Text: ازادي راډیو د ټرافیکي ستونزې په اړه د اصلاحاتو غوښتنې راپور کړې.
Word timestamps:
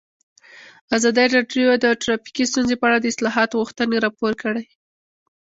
ازادي 0.97 1.25
راډیو 1.35 1.69
د 1.83 1.85
ټرافیکي 2.01 2.43
ستونزې 2.51 2.75
په 2.77 2.85
اړه 2.87 2.97
د 2.99 3.05
اصلاحاتو 3.13 3.59
غوښتنې 3.61 3.97
راپور 4.05 4.33
کړې. 4.43 4.65